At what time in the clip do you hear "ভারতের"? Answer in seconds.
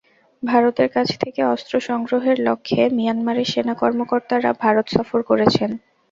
0.43-0.89